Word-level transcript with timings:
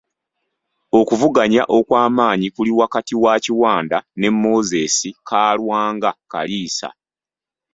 Okuvuganya 0.99 1.63
okwamanyi 1.77 2.47
kuli 2.55 2.71
wakati 2.79 3.13
wa 3.23 3.33
Kiwanda 3.43 3.97
ne 4.19 4.29
Moses 4.41 4.95
Kalwanga 5.29 6.11
Kaliisa. 6.31 6.89